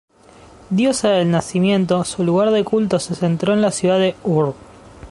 Diosa 0.71 1.09
del 1.09 1.29
nacimiento, 1.29 2.03
su 2.05 2.23
lugar 2.23 2.49
de 2.49 2.63
culto 2.63 2.97
se 2.97 3.13
centró 3.13 3.53
en 3.53 3.61
la 3.61 3.69
ciudad 3.69 3.99
de 3.99 4.15
Ur. 4.23 4.55